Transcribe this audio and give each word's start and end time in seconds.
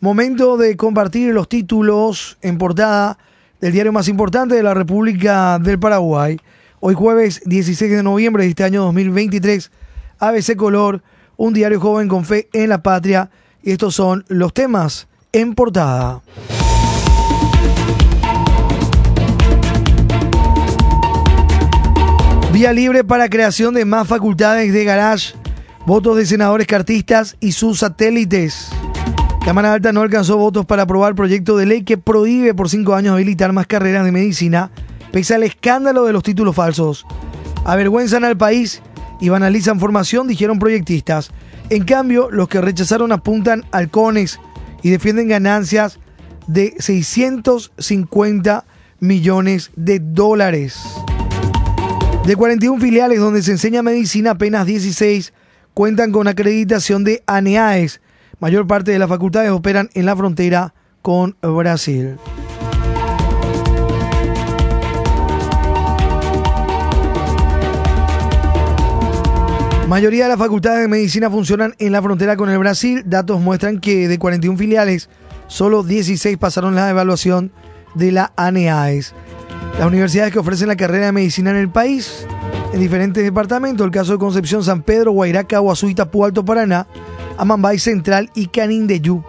Momento 0.00 0.58
de 0.58 0.76
compartir 0.76 1.32
los 1.32 1.48
títulos 1.48 2.36
en 2.42 2.58
portada 2.58 3.16
del 3.62 3.72
diario 3.72 3.94
más 3.94 4.08
importante 4.08 4.54
de 4.54 4.62
la 4.62 4.74
República 4.74 5.58
del 5.58 5.78
Paraguay. 5.78 6.38
Hoy 6.80 6.94
jueves 6.94 7.40
16 7.46 7.90
de 7.90 8.02
noviembre 8.02 8.44
de 8.44 8.50
este 8.50 8.64
año 8.64 8.82
2023, 8.82 9.70
ABC 10.18 10.54
Color, 10.54 11.02
un 11.38 11.54
diario 11.54 11.80
joven 11.80 12.08
con 12.08 12.26
fe 12.26 12.50
en 12.52 12.68
la 12.68 12.82
patria. 12.82 13.30
Y 13.62 13.70
estos 13.70 13.94
son 13.94 14.22
los 14.28 14.52
temas 14.52 15.08
en 15.32 15.54
portada. 15.54 16.20
Vía 22.52 22.74
libre 22.74 23.02
para 23.02 23.30
creación 23.30 23.72
de 23.72 23.86
más 23.86 24.06
facultades 24.06 24.74
de 24.74 24.84
garage, 24.84 25.34
votos 25.86 26.18
de 26.18 26.26
senadores 26.26 26.66
cartistas 26.66 27.34
y 27.40 27.52
sus 27.52 27.78
satélites. 27.78 28.70
Cámara 29.46 29.74
Alta 29.74 29.92
no 29.92 30.02
alcanzó 30.02 30.38
votos 30.38 30.66
para 30.66 30.82
aprobar 30.82 31.14
proyecto 31.14 31.56
de 31.56 31.66
ley 31.66 31.84
que 31.84 31.96
prohíbe 31.96 32.52
por 32.52 32.68
cinco 32.68 32.96
años 32.96 33.12
habilitar 33.12 33.52
más 33.52 33.68
carreras 33.68 34.04
de 34.04 34.10
medicina, 34.10 34.72
pese 35.12 35.36
al 35.36 35.44
escándalo 35.44 36.04
de 36.04 36.12
los 36.12 36.24
títulos 36.24 36.56
falsos. 36.56 37.06
Avergüenzan 37.64 38.24
al 38.24 38.36
país 38.36 38.82
y 39.20 39.28
banalizan 39.28 39.78
formación, 39.78 40.26
dijeron 40.26 40.58
proyectistas. 40.58 41.30
En 41.70 41.84
cambio, 41.84 42.28
los 42.28 42.48
que 42.48 42.60
rechazaron 42.60 43.12
apuntan 43.12 43.64
halcones 43.70 44.40
y 44.82 44.90
defienden 44.90 45.28
ganancias 45.28 46.00
de 46.48 46.74
650 46.80 48.64
millones 48.98 49.70
de 49.76 50.00
dólares. 50.00 50.82
De 52.26 52.34
41 52.34 52.80
filiales 52.80 53.20
donde 53.20 53.44
se 53.44 53.52
enseña 53.52 53.84
medicina, 53.84 54.32
apenas 54.32 54.66
16 54.66 55.32
cuentan 55.72 56.10
con 56.10 56.26
acreditación 56.26 57.04
de 57.04 57.22
ANEAES 57.28 58.00
Mayor 58.38 58.66
parte 58.66 58.92
de 58.92 58.98
las 58.98 59.08
facultades 59.08 59.50
operan 59.50 59.88
en 59.94 60.04
la 60.04 60.14
frontera 60.14 60.74
con 61.00 61.36
Brasil. 61.40 62.16
Mayoría 69.88 70.24
de 70.24 70.30
las 70.30 70.38
facultades 70.38 70.80
de 70.80 70.88
medicina 70.88 71.30
funcionan 71.30 71.74
en 71.78 71.92
la 71.92 72.02
frontera 72.02 72.36
con 72.36 72.50
el 72.50 72.58
Brasil. 72.58 73.04
Datos 73.06 73.40
muestran 73.40 73.80
que 73.80 74.08
de 74.08 74.18
41 74.18 74.58
filiales, 74.58 75.08
solo 75.46 75.82
16 75.82 76.36
pasaron 76.36 76.74
la 76.74 76.90
evaluación 76.90 77.52
de 77.94 78.12
la 78.12 78.32
ANEAES. 78.36 79.14
Las 79.78 79.86
universidades 79.86 80.32
que 80.32 80.40
ofrecen 80.40 80.68
la 80.68 80.76
carrera 80.76 81.06
de 81.06 81.12
medicina 81.12 81.50
en 81.50 81.56
el 81.56 81.70
país, 81.70 82.26
en 82.74 82.80
diferentes 82.80 83.24
departamentos, 83.24 83.84
el 83.84 83.92
caso 83.92 84.12
de 84.12 84.18
Concepción, 84.18 84.62
San 84.62 84.82
Pedro, 84.82 85.12
Guairaca, 85.12 85.60
Guazú, 85.60 85.88
Itapú, 85.88 86.24
Alto 86.24 86.44
Paraná, 86.44 86.86
Amambay 87.38 87.78
Central 87.78 88.30
y 88.34 88.46
Canindeyú. 88.46 89.22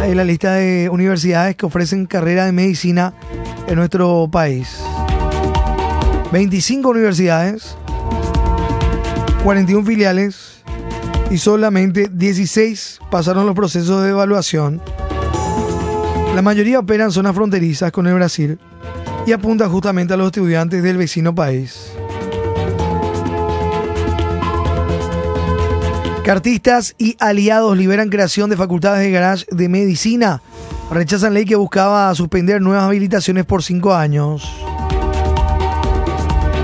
Ahí 0.00 0.14
la 0.14 0.24
lista 0.24 0.54
de 0.54 0.88
universidades 0.90 1.56
que 1.56 1.66
ofrecen 1.66 2.06
carrera 2.06 2.44
de 2.46 2.52
medicina 2.52 3.14
en 3.66 3.76
nuestro 3.76 4.28
país. 4.30 4.82
25 6.32 6.88
universidades, 6.88 7.76
41 9.44 9.86
filiales 9.86 10.62
y 11.30 11.38
solamente 11.38 12.08
16 12.12 13.00
pasaron 13.10 13.46
los 13.46 13.54
procesos 13.54 14.02
de 14.02 14.10
evaluación. 14.10 14.82
La 16.34 16.42
mayoría 16.42 16.80
operan 16.80 17.12
zonas 17.12 17.34
fronterizas 17.34 17.92
con 17.92 18.06
el 18.06 18.14
Brasil 18.14 18.58
y 19.26 19.32
apuntan 19.32 19.70
justamente 19.70 20.14
a 20.14 20.16
los 20.16 20.26
estudiantes 20.26 20.82
del 20.82 20.96
vecino 20.96 21.34
país. 21.34 21.92
Cartistas 26.24 26.94
y 26.96 27.18
aliados 27.20 27.76
liberan 27.76 28.08
creación 28.08 28.48
de 28.48 28.56
facultades 28.56 29.00
de 29.00 29.10
garage 29.10 29.44
de 29.50 29.68
medicina. 29.68 30.40
Rechazan 30.90 31.34
ley 31.34 31.44
que 31.44 31.54
buscaba 31.54 32.14
suspender 32.14 32.62
nuevas 32.62 32.84
habilitaciones 32.84 33.44
por 33.44 33.62
cinco 33.62 33.94
años. 33.94 34.50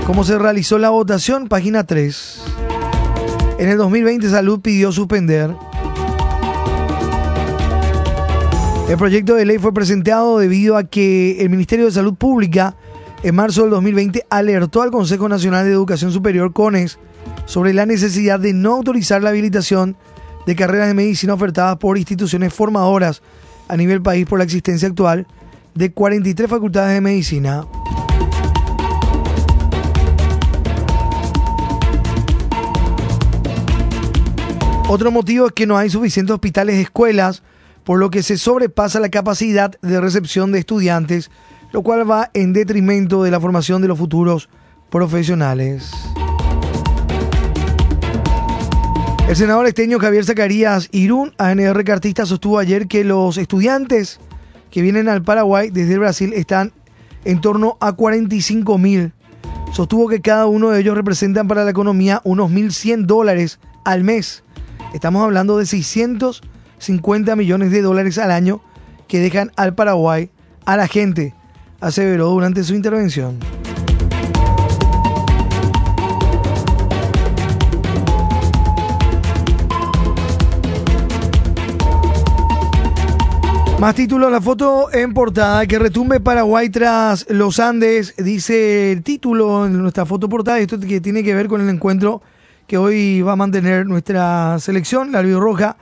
¿Cómo 0.07 0.23
se 0.23 0.39
realizó 0.39 0.79
la 0.79 0.89
votación? 0.89 1.47
Página 1.47 1.83
3. 1.83 2.41
En 3.59 3.69
el 3.69 3.77
2020 3.77 4.31
Salud 4.31 4.61
pidió 4.61 4.91
suspender. 4.91 5.51
El 8.89 8.97
proyecto 8.97 9.35
de 9.35 9.45
ley 9.45 9.59
fue 9.59 9.75
presentado 9.75 10.39
debido 10.39 10.75
a 10.75 10.85
que 10.85 11.39
el 11.39 11.51
Ministerio 11.51 11.85
de 11.85 11.91
Salud 11.91 12.15
Pública 12.15 12.75
en 13.21 13.35
marzo 13.35 13.61
del 13.61 13.69
2020 13.69 14.25
alertó 14.31 14.81
al 14.81 14.89
Consejo 14.89 15.29
Nacional 15.29 15.65
de 15.65 15.71
Educación 15.71 16.11
Superior 16.11 16.51
CONES 16.51 16.97
sobre 17.45 17.73
la 17.73 17.85
necesidad 17.85 18.39
de 18.39 18.53
no 18.53 18.73
autorizar 18.73 19.21
la 19.21 19.29
habilitación 19.29 19.97
de 20.45 20.55
carreras 20.55 20.87
de 20.87 20.93
medicina 20.93 21.33
ofertadas 21.33 21.77
por 21.77 21.97
instituciones 21.97 22.53
formadoras 22.53 23.21
a 23.67 23.77
nivel 23.77 24.01
país 24.01 24.25
por 24.25 24.39
la 24.39 24.45
existencia 24.45 24.87
actual 24.87 25.27
de 25.75 25.91
43 25.91 26.49
facultades 26.49 26.93
de 26.93 27.01
medicina. 27.01 27.65
Otro 34.89 35.09
motivo 35.09 35.47
es 35.47 35.53
que 35.53 35.65
no 35.65 35.77
hay 35.77 35.89
suficientes 35.89 36.33
hospitales 36.33 36.75
y 36.75 36.81
escuelas, 36.81 37.43
por 37.85 37.97
lo 37.97 38.09
que 38.09 38.23
se 38.23 38.37
sobrepasa 38.37 38.99
la 38.99 39.07
capacidad 39.07 39.71
de 39.81 40.01
recepción 40.01 40.51
de 40.51 40.59
estudiantes, 40.59 41.31
lo 41.71 41.81
cual 41.81 42.09
va 42.09 42.29
en 42.33 42.51
detrimento 42.51 43.23
de 43.23 43.31
la 43.31 43.39
formación 43.39 43.81
de 43.81 43.87
los 43.87 43.97
futuros 43.97 44.49
profesionales. 44.89 45.91
El 49.31 49.37
senador 49.37 49.65
esteño 49.65 49.97
Javier 49.97 50.25
Zacarías 50.25 50.89
Irún, 50.91 51.33
ANR 51.37 51.85
Cartista, 51.85 52.25
sostuvo 52.25 52.59
ayer 52.59 52.89
que 52.89 53.05
los 53.05 53.37
estudiantes 53.37 54.19
que 54.69 54.81
vienen 54.81 55.07
al 55.07 55.23
Paraguay 55.23 55.69
desde 55.69 55.93
el 55.93 55.99
Brasil 55.99 56.33
están 56.33 56.73
en 57.23 57.39
torno 57.39 57.77
a 57.79 57.93
45 57.93 58.77
mil. 58.77 59.13
Sostuvo 59.71 60.09
que 60.09 60.19
cada 60.19 60.47
uno 60.47 60.71
de 60.71 60.81
ellos 60.81 60.97
representan 60.97 61.47
para 61.47 61.63
la 61.63 61.71
economía 61.71 62.19
unos 62.25 62.51
1.100 62.51 63.05
dólares 63.05 63.61
al 63.85 64.03
mes. 64.03 64.43
Estamos 64.93 65.23
hablando 65.23 65.57
de 65.57 65.65
650 65.65 67.33
millones 67.37 67.71
de 67.71 67.81
dólares 67.81 68.17
al 68.17 68.31
año 68.31 68.61
que 69.07 69.19
dejan 69.19 69.53
al 69.55 69.75
Paraguay 69.75 70.29
a 70.65 70.75
la 70.75 70.89
gente, 70.89 71.33
aseveró 71.79 72.27
durante 72.27 72.65
su 72.65 72.75
intervención. 72.75 73.39
Más 83.81 83.95
títulos, 83.95 84.31
la 84.31 84.41
foto 84.41 84.93
en 84.93 85.11
portada, 85.11 85.65
que 85.65 85.79
retumbe 85.79 86.19
Paraguay 86.19 86.69
tras 86.69 87.25
los 87.31 87.59
Andes, 87.59 88.13
dice 88.15 88.91
el 88.91 89.01
título 89.01 89.65
en 89.65 89.75
nuestra 89.81 90.05
foto 90.05 90.29
portada, 90.29 90.59
esto 90.59 90.79
que 90.79 91.01
tiene 91.01 91.23
que 91.23 91.33
ver 91.33 91.47
con 91.47 91.61
el 91.61 91.69
encuentro 91.69 92.21
que 92.67 92.77
hoy 92.77 93.23
va 93.23 93.31
a 93.31 93.35
mantener 93.35 93.87
nuestra 93.87 94.59
selección, 94.59 95.11
la 95.11 95.23
Roja, 95.23 95.77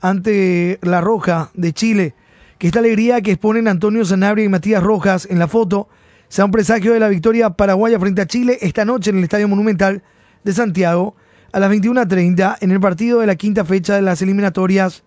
ante 0.00 0.80
la 0.82 1.00
Roja 1.00 1.52
de 1.54 1.72
Chile. 1.72 2.16
Que 2.58 2.66
esta 2.66 2.80
alegría 2.80 3.20
que 3.20 3.30
exponen 3.30 3.68
Antonio 3.68 4.04
Sanabria 4.04 4.44
y 4.44 4.48
Matías 4.48 4.82
Rojas 4.82 5.28
en 5.30 5.38
la 5.38 5.46
foto 5.46 5.88
sea 6.26 6.46
un 6.46 6.50
presagio 6.50 6.92
de 6.92 6.98
la 6.98 7.06
victoria 7.06 7.50
paraguaya 7.50 8.00
frente 8.00 8.20
a 8.20 8.26
Chile 8.26 8.58
esta 8.62 8.84
noche 8.84 9.10
en 9.10 9.18
el 9.18 9.22
Estadio 9.22 9.46
Monumental 9.46 10.02
de 10.42 10.52
Santiago 10.52 11.14
a 11.52 11.60
las 11.60 11.70
21.30 11.70 12.56
en 12.62 12.72
el 12.72 12.80
partido 12.80 13.20
de 13.20 13.28
la 13.28 13.36
quinta 13.36 13.64
fecha 13.64 13.94
de 13.94 14.02
las 14.02 14.22
eliminatorias 14.22 15.04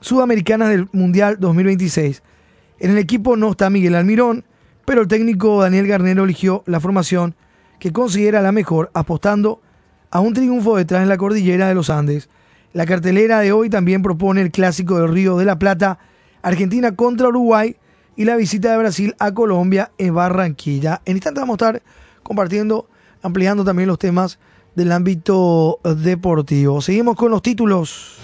sudamericanas 0.00 0.68
del 0.68 0.88
Mundial 0.92 1.38
2026. 1.38 2.22
En 2.78 2.90
el 2.90 2.98
equipo 2.98 3.36
no 3.36 3.50
está 3.50 3.70
Miguel 3.70 3.94
Almirón, 3.94 4.44
pero 4.86 5.02
el 5.02 5.08
técnico 5.08 5.62
Daniel 5.62 5.86
Garnero 5.86 6.24
eligió 6.24 6.62
la 6.66 6.80
formación 6.80 7.34
que 7.78 7.92
considera 7.92 8.42
la 8.42 8.52
mejor, 8.52 8.90
apostando 8.94 9.60
a 10.10 10.20
un 10.20 10.34
triunfo 10.34 10.76
detrás 10.76 11.02
de 11.02 11.06
la 11.06 11.16
cordillera 11.16 11.68
de 11.68 11.74
los 11.74 11.90
Andes. 11.90 12.28
La 12.72 12.86
cartelera 12.86 13.40
de 13.40 13.52
hoy 13.52 13.70
también 13.70 14.02
propone 14.02 14.40
el 14.40 14.50
clásico 14.50 14.98
del 14.98 15.12
Río 15.12 15.36
de 15.36 15.44
la 15.44 15.58
Plata, 15.58 15.98
Argentina 16.42 16.94
contra 16.94 17.28
Uruguay 17.28 17.76
y 18.16 18.24
la 18.24 18.36
visita 18.36 18.70
de 18.70 18.78
Brasil 18.78 19.14
a 19.18 19.32
Colombia 19.32 19.92
en 19.98 20.14
Barranquilla. 20.14 21.00
En 21.04 21.16
instante 21.16 21.40
vamos 21.40 21.54
a 21.54 21.66
estar 21.66 21.82
compartiendo, 22.22 22.88
ampliando 23.22 23.64
también 23.64 23.88
los 23.88 23.98
temas 23.98 24.38
del 24.74 24.92
ámbito 24.92 25.80
deportivo. 25.82 26.80
Seguimos 26.80 27.16
con 27.16 27.30
los 27.30 27.42
títulos. 27.42 28.18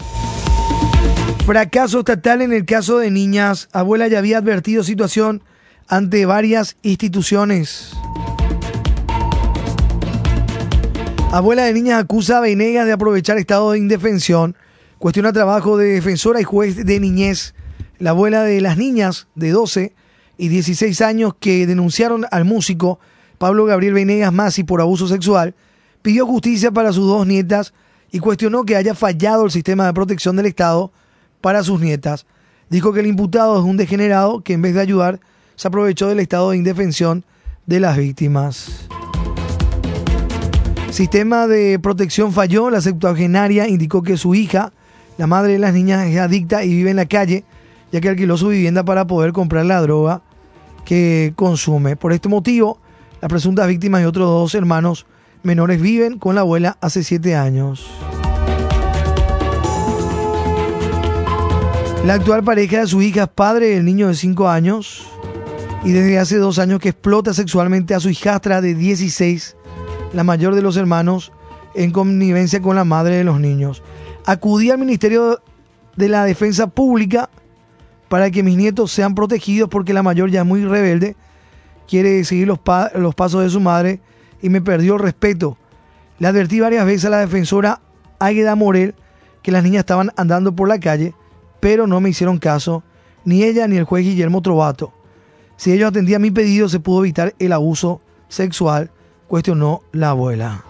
Fracaso 1.46 2.00
estatal 2.00 2.42
en 2.42 2.52
el 2.52 2.64
caso 2.64 2.98
de 2.98 3.08
niñas. 3.12 3.68
Abuela 3.70 4.08
ya 4.08 4.18
había 4.18 4.38
advertido 4.38 4.82
situación 4.82 5.44
ante 5.86 6.26
varias 6.26 6.76
instituciones. 6.82 7.92
Abuela 11.30 11.62
de 11.66 11.72
niñas 11.72 12.02
acusa 12.02 12.38
a 12.38 12.40
Venegas 12.40 12.86
de 12.86 12.92
aprovechar 12.92 13.38
estado 13.38 13.70
de 13.70 13.78
indefensión. 13.78 14.56
Cuestiona 14.98 15.32
trabajo 15.32 15.76
de 15.76 15.92
defensora 15.92 16.40
y 16.40 16.42
juez 16.42 16.84
de 16.84 16.98
niñez. 16.98 17.54
La 18.00 18.10
abuela 18.10 18.42
de 18.42 18.60
las 18.60 18.76
niñas 18.76 19.28
de 19.36 19.52
12 19.52 19.94
y 20.38 20.48
16 20.48 21.00
años 21.00 21.34
que 21.38 21.64
denunciaron 21.68 22.26
al 22.32 22.44
músico 22.44 22.98
Pablo 23.38 23.66
Gabriel 23.66 23.94
Venegas 23.94 24.32
Masi 24.32 24.64
por 24.64 24.80
abuso 24.80 25.06
sexual 25.06 25.54
pidió 26.02 26.26
justicia 26.26 26.72
para 26.72 26.92
sus 26.92 27.06
dos 27.06 27.24
nietas 27.24 27.72
y 28.10 28.18
cuestionó 28.18 28.64
que 28.64 28.74
haya 28.74 28.96
fallado 28.96 29.44
el 29.44 29.52
sistema 29.52 29.86
de 29.86 29.94
protección 29.94 30.34
del 30.34 30.46
Estado 30.46 30.90
para 31.40 31.62
sus 31.62 31.80
nietas. 31.80 32.26
Dijo 32.68 32.92
que 32.92 33.00
el 33.00 33.06
imputado 33.06 33.58
es 33.58 33.64
un 33.64 33.76
degenerado 33.76 34.40
que 34.40 34.52
en 34.54 34.62
vez 34.62 34.74
de 34.74 34.80
ayudar 34.80 35.20
se 35.54 35.68
aprovechó 35.68 36.08
del 36.08 36.20
estado 36.20 36.50
de 36.50 36.56
indefensión 36.56 37.24
de 37.66 37.80
las 37.80 37.96
víctimas. 37.96 38.86
Sistema 40.90 41.46
de 41.46 41.78
protección 41.78 42.32
falló. 42.32 42.70
La 42.70 42.80
septuagenaria 42.80 43.68
indicó 43.68 44.02
que 44.02 44.16
su 44.16 44.34
hija, 44.34 44.72
la 45.18 45.26
madre 45.26 45.52
de 45.52 45.58
las 45.58 45.74
niñas, 45.74 46.06
es 46.06 46.18
adicta 46.18 46.64
y 46.64 46.70
vive 46.70 46.90
en 46.90 46.96
la 46.96 47.06
calle, 47.06 47.44
ya 47.92 48.00
que 48.00 48.08
alquiló 48.08 48.36
su 48.36 48.48
vivienda 48.48 48.84
para 48.84 49.06
poder 49.06 49.32
comprar 49.32 49.66
la 49.66 49.80
droga 49.80 50.22
que 50.84 51.32
consume. 51.36 51.96
Por 51.96 52.12
este 52.12 52.28
motivo, 52.28 52.78
las 53.20 53.28
presuntas 53.28 53.68
víctimas 53.68 54.02
y 54.02 54.04
otros 54.04 54.26
dos 54.26 54.54
hermanos 54.54 55.06
menores 55.42 55.80
viven 55.80 56.18
con 56.18 56.34
la 56.34 56.40
abuela 56.42 56.78
hace 56.80 57.04
siete 57.04 57.34
años. 57.34 57.86
La 62.06 62.14
actual 62.14 62.44
pareja 62.44 62.82
de 62.82 62.86
su 62.86 63.02
hija 63.02 63.24
es 63.24 63.28
padre 63.30 63.70
del 63.70 63.84
niño 63.84 64.06
de 64.06 64.14
cinco 64.14 64.48
años 64.48 65.08
y 65.82 65.90
desde 65.90 66.20
hace 66.20 66.36
dos 66.36 66.60
años 66.60 66.78
que 66.78 66.90
explota 66.90 67.34
sexualmente 67.34 67.96
a 67.96 68.00
su 68.00 68.08
hijastra 68.08 68.60
de 68.60 68.76
16, 68.76 69.56
la 70.12 70.22
mayor 70.22 70.54
de 70.54 70.62
los 70.62 70.76
hermanos, 70.76 71.32
en 71.74 71.90
connivencia 71.90 72.62
con 72.62 72.76
la 72.76 72.84
madre 72.84 73.16
de 73.16 73.24
los 73.24 73.40
niños. 73.40 73.82
Acudí 74.24 74.70
al 74.70 74.78
Ministerio 74.78 75.42
de 75.96 76.08
la 76.08 76.24
Defensa 76.24 76.68
Pública 76.68 77.28
para 78.08 78.30
que 78.30 78.44
mis 78.44 78.56
nietos 78.56 78.92
sean 78.92 79.16
protegidos 79.16 79.68
porque 79.68 79.92
la 79.92 80.04
mayor 80.04 80.30
ya 80.30 80.42
es 80.42 80.46
muy 80.46 80.64
rebelde, 80.64 81.16
quiere 81.88 82.22
seguir 82.22 82.46
los, 82.46 82.60
los 82.94 83.16
pasos 83.16 83.42
de 83.42 83.50
su 83.50 83.58
madre 83.58 83.98
y 84.40 84.48
me 84.48 84.60
perdió 84.60 84.94
el 84.94 85.00
respeto. 85.00 85.58
Le 86.20 86.28
advertí 86.28 86.60
varias 86.60 86.86
veces 86.86 87.06
a 87.06 87.10
la 87.10 87.18
defensora 87.18 87.80
Águeda 88.20 88.54
Morel 88.54 88.94
que 89.42 89.50
las 89.50 89.64
niñas 89.64 89.80
estaban 89.80 90.12
andando 90.16 90.54
por 90.54 90.68
la 90.68 90.78
calle, 90.78 91.12
pero 91.60 91.86
no 91.86 92.00
me 92.00 92.10
hicieron 92.10 92.38
caso, 92.38 92.82
ni 93.24 93.42
ella 93.42 93.66
ni 93.66 93.76
el 93.76 93.84
juez 93.84 94.04
Guillermo 94.04 94.42
Trovato. 94.42 94.92
Si 95.56 95.72
ellos 95.72 95.88
atendían 95.88 96.22
mi 96.22 96.30
pedido 96.30 96.68
se 96.68 96.80
pudo 96.80 97.00
evitar 97.00 97.34
el 97.38 97.52
abuso 97.52 98.00
sexual, 98.28 98.90
cuestionó 99.26 99.82
la 99.92 100.10
abuela. 100.10 100.64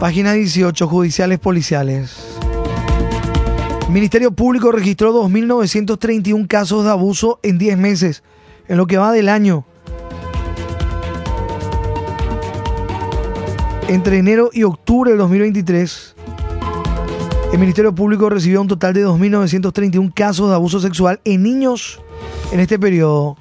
Página 0.00 0.34
18, 0.34 0.86
Judiciales 0.86 1.38
Policiales. 1.38 2.34
Ministerio 3.88 4.32
Público 4.32 4.70
registró 4.70 5.14
2.931 5.14 6.46
casos 6.46 6.84
de 6.84 6.90
abuso 6.90 7.38
en 7.42 7.56
10 7.56 7.78
meses, 7.78 8.22
en 8.68 8.76
lo 8.76 8.86
que 8.86 8.98
va 8.98 9.12
del 9.12 9.30
año. 9.30 9.64
Entre 13.86 14.18
enero 14.18 14.48
y 14.50 14.62
octubre 14.62 15.10
de 15.10 15.18
2023, 15.18 16.14
el 17.52 17.58
Ministerio 17.58 17.94
Público 17.94 18.30
recibió 18.30 18.62
un 18.62 18.68
total 18.68 18.94
de 18.94 19.06
2.931 19.06 20.10
casos 20.14 20.48
de 20.48 20.54
abuso 20.54 20.80
sexual 20.80 21.20
en 21.24 21.42
niños 21.42 22.00
en 22.50 22.60
este 22.60 22.78
periodo. 22.78 23.36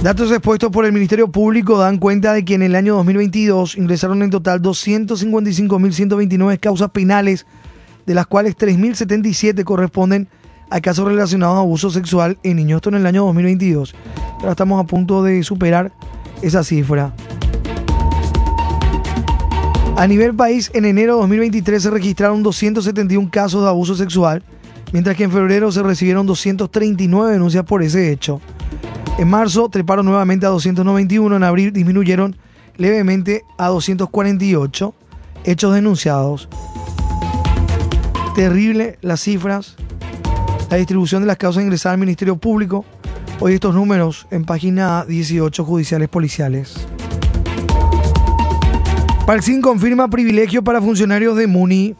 Datos 0.00 0.30
expuestos 0.30 0.70
por 0.70 0.84
el 0.84 0.92
Ministerio 0.92 1.26
Público 1.26 1.76
dan 1.76 1.98
cuenta 1.98 2.32
de 2.32 2.44
que 2.44 2.54
en 2.54 2.62
el 2.62 2.76
año 2.76 2.94
2022 2.94 3.76
ingresaron 3.76 4.22
en 4.22 4.30
total 4.30 4.62
255.129 4.62 6.60
causas 6.60 6.90
penales, 6.92 7.46
de 8.06 8.14
las 8.14 8.28
cuales 8.28 8.56
3.077 8.56 9.64
corresponden 9.64 10.28
a 10.70 10.80
casos 10.80 11.06
relacionados 11.06 11.56
a 11.56 11.60
abuso 11.60 11.90
sexual 11.90 12.38
en 12.42 12.56
niños. 12.56 12.76
Esto 12.76 12.90
en 12.90 12.96
el 12.96 13.06
año 13.06 13.24
2022. 13.24 13.94
Ahora 14.40 14.50
estamos 14.50 14.82
a 14.82 14.86
punto 14.86 15.22
de 15.22 15.42
superar 15.42 15.92
esa 16.42 16.62
cifra. 16.62 17.12
A 19.96 20.06
nivel 20.06 20.34
país, 20.34 20.70
en 20.74 20.84
enero 20.84 21.14
de 21.14 21.20
2023 21.22 21.82
se 21.82 21.90
registraron 21.90 22.42
271 22.44 23.30
casos 23.32 23.62
de 23.62 23.68
abuso 23.68 23.96
sexual, 23.96 24.44
mientras 24.92 25.16
que 25.16 25.24
en 25.24 25.32
febrero 25.32 25.72
se 25.72 25.82
recibieron 25.82 26.24
239 26.24 27.32
denuncias 27.32 27.64
por 27.64 27.82
ese 27.82 28.12
hecho. 28.12 28.40
En 29.18 29.28
marzo 29.28 29.68
treparon 29.68 30.06
nuevamente 30.06 30.46
a 30.46 30.50
291, 30.50 31.34
en 31.34 31.42
abril 31.42 31.72
disminuyeron 31.72 32.36
levemente 32.76 33.42
a 33.58 33.66
248 33.66 34.94
hechos 35.42 35.74
denunciados. 35.74 36.48
Terrible 38.36 38.98
las 39.00 39.20
cifras, 39.20 39.74
la 40.70 40.76
distribución 40.76 41.22
de 41.22 41.26
las 41.26 41.38
causas 41.38 41.62
ingresadas 41.62 41.94
al 41.94 42.00
Ministerio 42.00 42.36
Público. 42.36 42.84
Hoy 43.40 43.54
estos 43.54 43.74
números 43.74 44.26
en 44.30 44.44
página 44.44 45.04
18 45.06 45.64
judiciales 45.64 46.08
policiales. 46.08 46.86
Palcín 49.26 49.62
confirma 49.62 50.08
privilegio 50.08 50.62
para 50.62 50.80
funcionarios 50.82 51.36
de 51.36 51.46
Muni. 51.46 51.94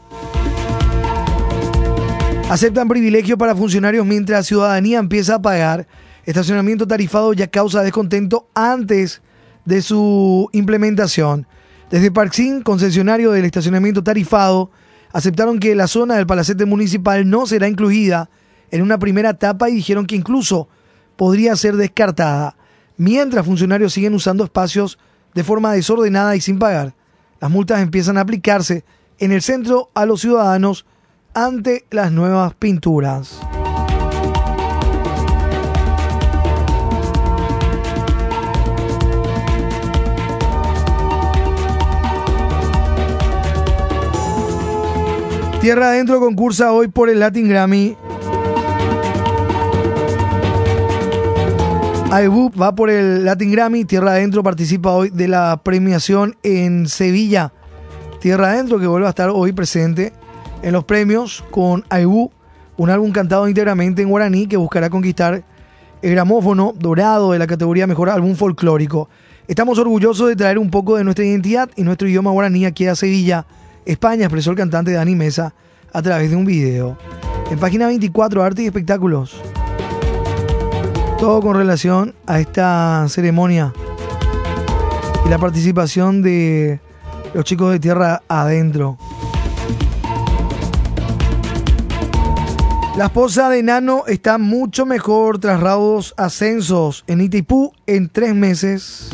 Aceptan 2.50 2.88
privilegio 2.88 3.38
para 3.38 3.54
funcionarios 3.54 4.06
mientras 4.06 4.46
ciudadanía 4.46 4.98
empieza 4.98 5.36
a 5.36 5.42
pagar 5.42 5.86
estacionamiento 6.24 6.86
tarifado 6.86 7.32
ya 7.32 7.46
causa 7.46 7.82
descontento 7.82 8.48
antes 8.54 9.22
de 9.64 9.80
su 9.82 10.48
implementación. 10.52 11.46
Desde 11.90 12.10
Parksin, 12.10 12.62
concesionario 12.62 13.32
del 13.32 13.46
estacionamiento 13.46 14.02
tarifado, 14.02 14.70
aceptaron 15.12 15.58
que 15.58 15.74
la 15.74 15.86
zona 15.86 16.16
del 16.16 16.26
palacete 16.26 16.66
municipal 16.66 17.28
no 17.28 17.46
será 17.46 17.68
incluida 17.68 18.28
en 18.70 18.82
una 18.82 18.98
primera 18.98 19.30
etapa 19.30 19.68
y 19.68 19.74
dijeron 19.74 20.06
que 20.06 20.16
incluso 20.16 20.68
podría 21.16 21.56
ser 21.56 21.76
descartada, 21.76 22.56
mientras 22.96 23.44
funcionarios 23.44 23.92
siguen 23.92 24.14
usando 24.14 24.44
espacios 24.44 24.98
de 25.34 25.44
forma 25.44 25.72
desordenada 25.72 26.36
y 26.36 26.40
sin 26.40 26.58
pagar. 26.58 26.94
Las 27.40 27.50
multas 27.50 27.80
empiezan 27.80 28.18
a 28.18 28.22
aplicarse 28.22 28.84
en 29.18 29.32
el 29.32 29.42
centro 29.42 29.90
a 29.94 30.06
los 30.06 30.20
ciudadanos 30.20 30.86
ante 31.34 31.84
las 31.90 32.12
nuevas 32.12 32.54
pinturas. 32.54 33.40
Tierra 45.60 45.88
Adentro 45.88 46.20
concursa 46.20 46.72
hoy 46.72 46.86
por 46.86 47.10
el 47.10 47.18
Latin 47.18 47.48
Grammy. 47.48 47.96
iBook 52.10 52.58
va 52.58 52.74
por 52.74 52.88
el 52.88 53.26
Latin 53.26 53.52
Grammy. 53.52 53.84
Tierra 53.84 54.12
Adentro 54.12 54.42
participa 54.42 54.92
hoy 54.92 55.10
de 55.10 55.28
la 55.28 55.60
premiación 55.62 56.36
en 56.42 56.88
Sevilla. 56.88 57.52
Tierra 58.18 58.48
Adentro 58.48 58.80
que 58.80 58.86
vuelve 58.86 59.06
a 59.06 59.10
estar 59.10 59.28
hoy 59.28 59.52
presente 59.52 60.14
en 60.62 60.72
los 60.72 60.84
premios 60.84 61.44
con 61.50 61.84
iBook, 62.00 62.32
un 62.78 62.88
álbum 62.88 63.12
cantado 63.12 63.46
íntegramente 63.46 64.00
en 64.00 64.08
guaraní 64.08 64.46
que 64.46 64.56
buscará 64.56 64.88
conquistar 64.88 65.44
el 66.00 66.10
gramófono 66.12 66.72
dorado 66.78 67.32
de 67.32 67.40
la 67.40 67.46
categoría 67.46 67.86
Mejor 67.86 68.08
Álbum 68.08 68.36
Folclórico. 68.36 69.10
Estamos 69.46 69.78
orgullosos 69.78 70.28
de 70.28 70.36
traer 70.36 70.58
un 70.58 70.70
poco 70.70 70.96
de 70.96 71.04
nuestra 71.04 71.26
identidad 71.26 71.68
y 71.76 71.82
nuestro 71.82 72.08
idioma 72.08 72.30
guaraní 72.30 72.64
aquí 72.64 72.86
a 72.86 72.94
Sevilla 72.94 73.44
España, 73.84 74.24
expresó 74.24 74.50
el 74.50 74.56
cantante 74.56 74.92
Dani 74.92 75.14
Mesa 75.14 75.52
a 75.92 76.00
través 76.00 76.30
de 76.30 76.36
un 76.36 76.46
video. 76.46 76.96
En 77.50 77.58
página 77.58 77.86
24, 77.86 78.42
Arte 78.42 78.62
y 78.62 78.66
Espectáculos. 78.66 79.38
Todo 81.18 81.40
con 81.40 81.56
relación 81.56 82.14
a 82.26 82.38
esta 82.38 83.04
ceremonia 83.08 83.72
y 85.26 85.28
la 85.28 85.38
participación 85.38 86.22
de 86.22 86.80
los 87.34 87.44
chicos 87.44 87.72
de 87.72 87.80
Tierra 87.80 88.22
Adentro. 88.28 88.96
La 92.96 93.06
esposa 93.06 93.48
de 93.48 93.64
Nano 93.64 94.04
está 94.06 94.38
mucho 94.38 94.86
mejor 94.86 95.40
tras 95.40 95.58
raudos 95.60 96.14
ascensos 96.16 97.02
en 97.08 97.20
Itipú 97.20 97.72
en 97.86 98.08
tres 98.08 98.34
meses. 98.36 99.10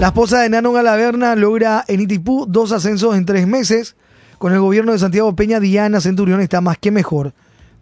La 0.00 0.08
esposa 0.08 0.40
de 0.40 0.48
Nano 0.48 0.72
Galaverna 0.72 1.36
logra 1.36 1.84
en 1.86 2.00
Itipú 2.00 2.44
dos 2.48 2.72
ascensos 2.72 3.16
en 3.16 3.24
tres 3.24 3.46
meses. 3.46 3.94
Con 4.38 4.52
el 4.52 4.60
gobierno 4.60 4.92
de 4.92 4.98
Santiago 4.98 5.36
Peña, 5.36 5.60
Diana 5.60 6.00
Centurión 6.00 6.40
está 6.40 6.60
más 6.60 6.76
que 6.78 6.90
mejor. 6.90 7.34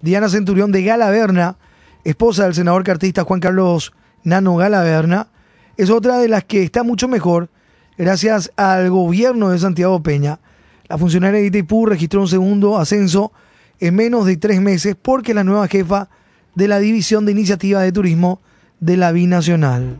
Diana 0.02 0.28
Centurión 0.28 0.70
de 0.70 0.82
Galaverna, 0.82 1.56
esposa 2.04 2.44
del 2.44 2.54
senador 2.54 2.84
cartista 2.84 3.24
Juan 3.24 3.40
Carlos 3.40 3.92
Nano 4.24 4.56
Galaverna, 4.56 5.28
es 5.76 5.90
otra 5.90 6.18
de 6.18 6.28
las 6.28 6.44
que 6.44 6.62
está 6.62 6.82
mucho 6.82 7.08
mejor 7.08 7.50
gracias 7.96 8.52
al 8.56 8.90
gobierno 8.90 9.50
de 9.50 9.58
Santiago 9.58 10.02
Peña. 10.02 10.40
La 10.88 10.98
funcionaria 10.98 11.40
de 11.40 11.46
Itipú 11.46 11.86
registró 11.86 12.20
un 12.20 12.28
segundo 12.28 12.78
ascenso 12.78 13.32
en 13.80 13.94
menos 13.94 14.26
de 14.26 14.36
tres 14.36 14.60
meses 14.60 14.96
porque 15.00 15.34
la 15.34 15.44
nueva 15.44 15.68
jefa 15.68 16.08
de 16.54 16.68
la 16.68 16.78
División 16.78 17.26
de 17.26 17.32
Iniciativa 17.32 17.82
de 17.82 17.92
Turismo 17.92 18.40
de 18.80 18.96
la 18.96 19.12
Binacional. 19.12 19.98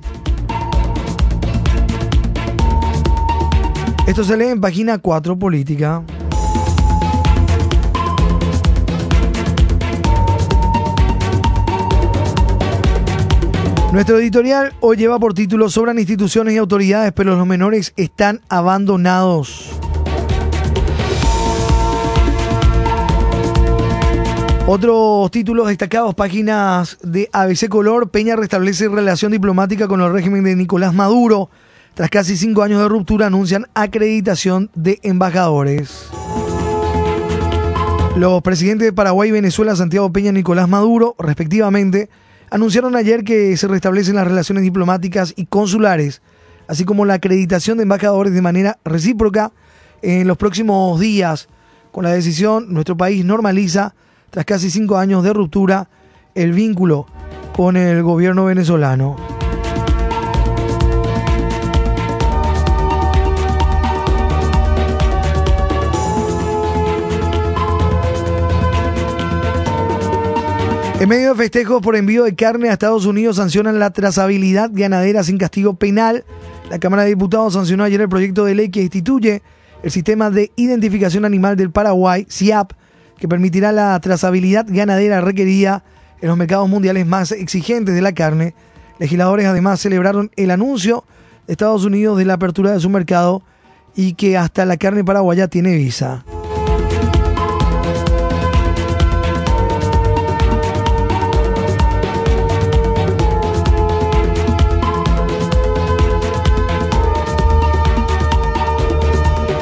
Esto 4.06 4.24
se 4.24 4.36
lee 4.36 4.46
en 4.46 4.60
página 4.60 4.98
4 4.98 5.38
Política. 5.38 6.02
Nuestro 13.90 14.18
editorial 14.18 14.74
hoy 14.80 14.98
lleva 14.98 15.18
por 15.18 15.32
título 15.32 15.70
Sobran 15.70 15.98
instituciones 15.98 16.52
y 16.52 16.58
autoridades, 16.58 17.10
pero 17.12 17.34
los 17.34 17.46
menores 17.46 17.94
están 17.96 18.42
abandonados. 18.50 19.70
Otros 24.66 25.30
títulos 25.30 25.68
destacados, 25.68 26.14
páginas 26.14 26.98
de 27.02 27.30
ABC 27.32 27.70
Color, 27.70 28.10
Peña 28.10 28.36
restablece 28.36 28.88
relación 28.88 29.32
diplomática 29.32 29.88
con 29.88 30.02
el 30.02 30.12
régimen 30.12 30.44
de 30.44 30.54
Nicolás 30.54 30.92
Maduro. 30.92 31.48
Tras 31.94 32.10
casi 32.10 32.36
cinco 32.36 32.62
años 32.62 32.82
de 32.82 32.88
ruptura, 32.88 33.28
anuncian 33.28 33.68
acreditación 33.72 34.70
de 34.74 34.98
embajadores. 35.02 36.10
Los 38.16 38.42
presidentes 38.42 38.84
de 38.84 38.92
Paraguay 38.92 39.30
y 39.30 39.32
Venezuela, 39.32 39.74
Santiago 39.74 40.12
Peña 40.12 40.28
y 40.28 40.34
Nicolás 40.34 40.68
Maduro, 40.68 41.16
respectivamente, 41.18 42.10
anunciaron 42.50 42.96
ayer 42.96 43.24
que 43.24 43.56
se 43.56 43.68
restablecen 43.68 44.16
las 44.16 44.26
relaciones 44.26 44.62
diplomáticas 44.62 45.34
y 45.36 45.46
consulares, 45.46 46.22
así 46.66 46.84
como 46.84 47.04
la 47.04 47.14
acreditación 47.14 47.78
de 47.78 47.84
embajadores 47.84 48.32
de 48.32 48.42
manera 48.42 48.78
recíproca 48.84 49.52
en 50.02 50.26
los 50.28 50.36
próximos 50.36 50.98
días. 51.00 51.48
Con 51.92 52.04
la 52.04 52.10
decisión, 52.10 52.72
nuestro 52.72 52.96
país 52.96 53.24
normaliza, 53.24 53.94
tras 54.30 54.44
casi 54.44 54.70
cinco 54.70 54.98
años 54.98 55.24
de 55.24 55.32
ruptura, 55.32 55.88
el 56.34 56.52
vínculo 56.52 57.06
con 57.56 57.76
el 57.76 58.02
gobierno 58.02 58.44
venezolano. 58.44 59.16
En 71.00 71.08
medio 71.08 71.28
de 71.32 71.36
festejos 71.36 71.80
por 71.80 71.94
envío 71.94 72.24
de 72.24 72.34
carne 72.34 72.70
a 72.70 72.72
Estados 72.72 73.06
Unidos 73.06 73.36
sancionan 73.36 73.78
la 73.78 73.90
trazabilidad 73.90 74.68
ganadera 74.72 75.22
sin 75.22 75.38
castigo 75.38 75.74
penal. 75.74 76.24
La 76.70 76.80
Cámara 76.80 77.04
de 77.04 77.10
Diputados 77.10 77.52
sancionó 77.52 77.84
ayer 77.84 78.00
el 78.00 78.08
proyecto 78.08 78.44
de 78.44 78.56
ley 78.56 78.68
que 78.68 78.82
instituye 78.82 79.42
el 79.84 79.92
sistema 79.92 80.28
de 80.28 80.50
identificación 80.56 81.24
animal 81.24 81.56
del 81.56 81.70
Paraguay, 81.70 82.26
SIAP, 82.28 82.72
que 83.16 83.28
permitirá 83.28 83.70
la 83.70 84.00
trazabilidad 84.00 84.66
ganadera 84.68 85.20
requerida 85.20 85.84
en 86.20 86.28
los 86.30 86.36
mercados 86.36 86.68
mundiales 86.68 87.06
más 87.06 87.30
exigentes 87.30 87.94
de 87.94 88.02
la 88.02 88.12
carne. 88.12 88.54
Legisladores 88.98 89.46
además 89.46 89.78
celebraron 89.78 90.32
el 90.34 90.50
anuncio 90.50 91.04
de 91.46 91.52
Estados 91.52 91.84
Unidos 91.84 92.18
de 92.18 92.24
la 92.24 92.34
apertura 92.34 92.72
de 92.72 92.80
su 92.80 92.90
mercado 92.90 93.42
y 93.94 94.14
que 94.14 94.36
hasta 94.36 94.64
la 94.64 94.76
carne 94.76 95.04
paraguaya 95.04 95.46
tiene 95.46 95.76
visa. 95.76 96.24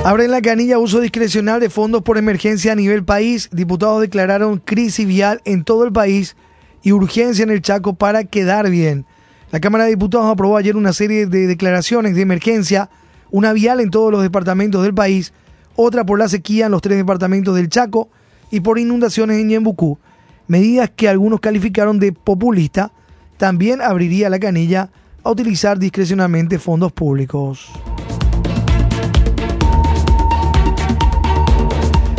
Abren 0.07 0.31
la 0.31 0.41
canilla 0.41 0.79
uso 0.79 1.01
discrecional 1.01 1.59
de 1.59 1.69
fondos 1.69 2.01
por 2.03 2.17
emergencia 2.17 2.71
a 2.71 2.77
nivel 2.77 3.05
país. 3.05 3.49
Diputados 3.51 4.01
declararon 4.01 4.59
crisis 4.65 5.05
vial 5.05 5.43
en 5.45 5.65
todo 5.65 5.85
el 5.85 5.91
país 5.91 6.37
y 6.85 6.93
urgencia 6.93 7.43
en 7.43 7.51
el 7.51 7.61
Chaco 7.61 7.95
para 7.95 8.23
quedar 8.23 8.71
bien. 8.71 9.05
La 9.51 9.59
Cámara 9.59 9.83
de 9.83 9.91
Diputados 9.91 10.31
aprobó 10.31 10.59
ayer 10.59 10.77
una 10.77 10.93
serie 10.93 11.27
de 11.27 11.49
declaraciones 11.49 12.15
de 12.15 12.23
emergencia, 12.23 12.89
una 13.33 13.53
vial 13.53 13.81
en 13.81 13.91
todos 13.91 14.13
los 14.13 14.23
departamentos 14.23 14.85
del 14.85 14.95
país, 14.95 15.33
otra 15.75 16.07
por 16.07 16.21
la 16.21 16.29
sequía 16.29 16.67
en 16.67 16.71
los 16.71 16.83
tres 16.83 16.99
departamentos 16.99 17.57
del 17.57 17.69
Chaco 17.69 18.09
y 18.53 18.61
por 18.61 18.79
inundaciones 18.79 19.41
en 19.41 19.49
Yembucú. 19.49 19.99
Medidas 20.47 20.89
que 20.95 21.09
algunos 21.09 21.41
calificaron 21.41 21.99
de 21.99 22.13
populista, 22.13 22.93
también 23.39 23.83
abriría 23.83 24.31
la 24.31 24.39
canilla 24.39 24.89
a 25.25 25.33
utilizar 25.33 25.81
discrecionalmente 25.81 26.61
fondos 26.61 26.93
públicos. 26.93 27.73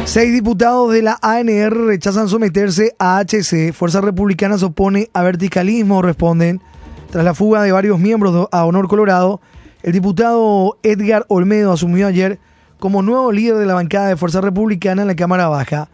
Seis 0.07 0.31
diputados 0.31 0.93
de 0.93 1.01
la 1.01 1.19
ANR 1.21 1.85
rechazan 1.85 2.29
someterse 2.29 2.95
a 2.97 3.19
HC. 3.19 3.73
Fuerza 3.73 3.99
Republicana 3.99 4.57
se 4.57 4.63
opone 4.63 5.09
a 5.11 5.21
verticalismo, 5.21 6.01
responden. 6.01 6.61
Tras 7.11 7.25
la 7.25 7.33
fuga 7.33 7.61
de 7.61 7.73
varios 7.73 7.99
miembros 7.99 8.47
a 8.53 8.65
Honor 8.65 8.87
Colorado, 8.87 9.41
el 9.83 9.91
diputado 9.91 10.77
Edgar 10.81 11.25
Olmedo 11.27 11.73
asumió 11.73 12.07
ayer 12.07 12.39
como 12.79 13.01
nuevo 13.01 13.33
líder 13.33 13.57
de 13.57 13.65
la 13.65 13.73
bancada 13.73 14.07
de 14.07 14.15
Fuerza 14.15 14.39
Republicana 14.39 15.01
en 15.01 15.09
la 15.09 15.17
Cámara 15.17 15.49
Baja. 15.49 15.89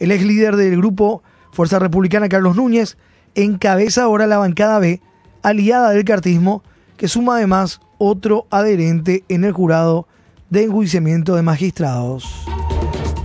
El 0.00 0.12
ex 0.12 0.24
líder 0.24 0.56
del 0.56 0.78
grupo 0.78 1.22
Fuerza 1.52 1.78
Republicana, 1.78 2.30
Carlos 2.30 2.56
Núñez, 2.56 2.96
encabeza 3.34 4.04
ahora 4.04 4.26
la 4.26 4.38
bancada 4.38 4.78
B, 4.78 5.02
aliada 5.42 5.90
del 5.90 6.06
cartismo, 6.06 6.62
que 6.96 7.06
suma 7.06 7.36
además 7.36 7.82
otro 7.98 8.46
adherente 8.48 9.24
en 9.28 9.44
el 9.44 9.52
jurado 9.52 10.08
de 10.48 10.64
enjuiciamiento 10.64 11.36
de 11.36 11.42
magistrados 11.42 12.48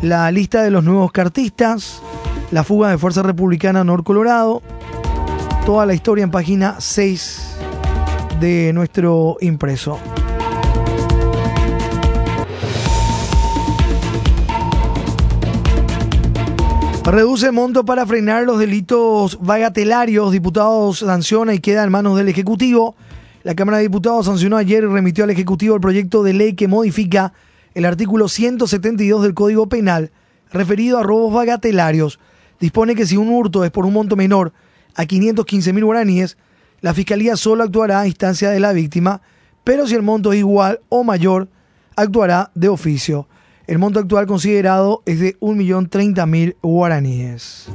la 0.04 0.30
lista 0.32 0.62
de 0.62 0.70
los 0.70 0.84
nuevos 0.84 1.14
cartistas, 1.14 2.02
la 2.52 2.66
fuga 2.66 2.90
de 2.90 2.98
Fuerza 2.98 3.24
Republicana 3.24 3.86
Nor 3.86 4.04
Colorado, 4.04 4.62
toda 5.66 5.86
la 5.86 5.94
historia 5.94 6.26
en 6.26 6.32
página 6.32 6.76
6 6.78 7.56
de 8.42 8.74
nuestro 8.74 9.38
impreso. 9.40 9.98
Reduce 17.06 17.52
monto 17.52 17.86
para 17.86 18.06
frenar 18.06 18.44
los 18.44 18.60
delitos 18.60 19.38
bagatelarios. 19.42 20.32
Diputados 20.34 21.00
sanciona 21.00 21.54
y 21.54 21.60
queda 21.60 21.84
en 21.84 21.92
manos 21.92 22.18
del 22.18 22.28
Ejecutivo. 22.28 22.96
La 23.44 23.56
Cámara 23.56 23.78
de 23.78 23.84
Diputados 23.84 24.26
sancionó 24.26 24.58
ayer 24.58 24.84
y 24.84 24.88
remitió 24.88 25.24
al 25.24 25.30
Ejecutivo 25.30 25.76
el 25.76 25.82
proyecto 25.82 26.24
de 26.24 26.34
ley 26.34 26.54
que 26.56 26.68
modifica 26.68 27.34
el 27.74 27.86
artículo 27.86 28.28
172 28.28 29.24
del 29.24 29.34
Código 29.34 29.68
Penal, 29.68 30.12
referido 30.52 30.98
a 30.98 31.04
robos 31.04 31.34
bagatelarios, 31.34 32.20
dispone 32.60 32.96
que 32.96 33.06
si 33.06 33.18
un 33.18 33.30
hurto 33.30 33.64
es 33.64 33.72
por 33.72 33.86
un 33.86 33.94
monto 33.94 34.16
menor 34.16 34.54
a 34.96 35.06
515 35.06 35.74
mil 35.74 35.86
guaraníes, 35.86 36.38
la 36.82 36.94
Fiscalía 36.94 37.36
solo 37.36 37.64
actuará 37.64 38.02
a 38.02 38.08
instancia 38.08 38.50
de 38.50 38.60
la 38.60 38.74
víctima, 38.74 39.22
pero 39.64 39.88
si 39.88 39.96
el 39.96 40.02
monto 40.02 40.34
es 40.34 40.40
igual 40.40 40.82
o 40.90 41.04
mayor, 41.04 41.48
actuará 41.96 42.52
de 42.56 42.70
oficio. 42.70 43.28
El 43.66 43.80
monto 43.80 44.00
actual 44.00 44.28
considerado 44.28 45.02
es 45.06 45.20
de 45.20 45.40
1.030.000 45.40 46.58
guaraníes. 46.62 47.70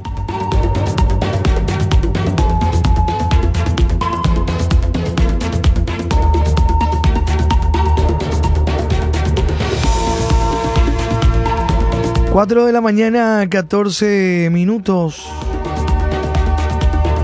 4 12.31 12.67
de 12.67 12.71
la 12.71 12.79
mañana, 12.79 13.47
14 13.49 14.49
minutos. 14.51 15.27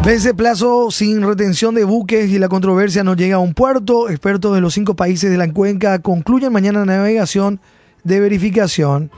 Vence 0.03 0.33
plazo 0.33 0.89
sin 0.89 1.21
retención 1.21 1.75
de 1.75 1.83
buques 1.83 2.31
y 2.31 2.39
la 2.39 2.49
controversia 2.49 3.03
no 3.03 3.15
llega 3.15 3.35
a 3.35 3.39
un 3.39 3.53
puerto. 3.53 4.09
Expertos 4.09 4.55
de 4.55 4.61
los 4.61 4.73
cinco 4.73 4.95
países 4.95 5.29
de 5.29 5.37
la 5.37 5.51
cuenca 5.53 5.99
concluyen 5.99 6.51
mañana 6.51 6.85
navegación 6.85 7.59
de 8.03 8.19
verificación. 8.19 9.11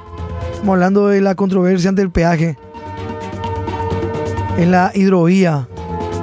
Estamos 0.51 0.74
hablando 0.74 1.08
de 1.08 1.22
la 1.22 1.36
controversia 1.36 1.89
ante 1.89 2.01
el 2.01 2.12
peaje 2.12 2.58
en 4.58 4.72
la 4.72 4.91
hidrovía 4.94 5.70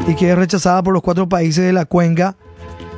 y 0.06 0.14
que 0.14 0.30
es 0.30 0.36
rechazada 0.36 0.82
por 0.82 0.92
los 0.92 1.02
cuatro 1.02 1.26
países 1.26 1.64
de 1.64 1.72
la 1.72 1.86
cuenca. 1.86 2.36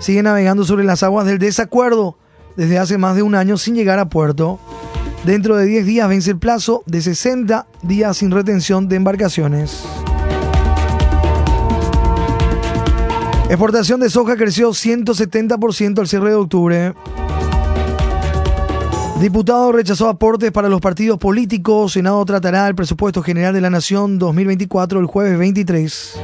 Sigue 0.00 0.22
navegando 0.22 0.64
sobre 0.64 0.82
las 0.82 1.04
aguas 1.04 1.26
del 1.26 1.38
desacuerdo 1.38 2.16
desde 2.56 2.78
hace 2.78 2.98
más 2.98 3.14
de 3.14 3.22
un 3.22 3.36
año 3.36 3.56
sin 3.56 3.76
llegar 3.76 4.00
a 4.00 4.08
puerto. 4.08 4.58
Dentro 5.26 5.56
de 5.56 5.66
10 5.66 5.86
días 5.86 6.08
vence 6.08 6.30
el 6.30 6.38
plazo 6.38 6.84
de 6.86 7.02
60 7.02 7.66
días 7.82 8.16
sin 8.16 8.30
retención 8.30 8.88
de 8.88 8.94
embarcaciones. 8.94 9.82
Exportación 13.48 13.98
de 13.98 14.08
soja 14.08 14.36
creció 14.36 14.68
170% 14.68 15.98
al 15.98 16.06
cierre 16.06 16.28
de 16.28 16.36
octubre. 16.36 16.94
Diputado 19.20 19.72
rechazó 19.72 20.08
aportes 20.08 20.52
para 20.52 20.68
los 20.68 20.80
partidos 20.80 21.18
políticos. 21.18 21.94
Senado 21.94 22.24
tratará 22.24 22.68
el 22.68 22.76
presupuesto 22.76 23.20
general 23.20 23.52
de 23.52 23.62
la 23.62 23.70
Nación 23.70 24.20
2024 24.20 25.00
el 25.00 25.06
jueves 25.06 25.36
23. 25.40 26.20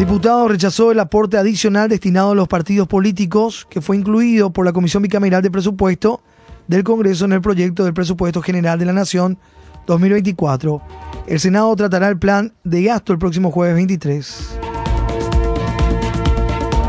Diputado 0.00 0.48
rechazó 0.48 0.90
el 0.90 0.98
aporte 0.98 1.38
adicional 1.38 1.88
destinado 1.88 2.32
a 2.32 2.34
los 2.34 2.48
partidos 2.48 2.88
políticos 2.88 3.68
que 3.70 3.80
fue 3.80 3.96
incluido 3.96 4.50
por 4.50 4.64
la 4.64 4.72
Comisión 4.72 5.04
Bicameral 5.04 5.42
de 5.42 5.52
Presupuesto 5.52 6.22
del 6.68 6.84
Congreso 6.84 7.24
en 7.24 7.32
el 7.32 7.40
proyecto 7.40 7.84
del 7.84 7.94
presupuesto 7.94 8.40
general 8.40 8.78
de 8.78 8.84
la 8.84 8.92
Nación 8.92 9.38
2024. 9.86 10.80
El 11.26 11.40
Senado 11.40 11.74
tratará 11.74 12.08
el 12.08 12.18
plan 12.18 12.54
de 12.62 12.84
gasto 12.84 13.12
el 13.12 13.18
próximo 13.18 13.50
jueves 13.50 13.74
23. 13.74 14.58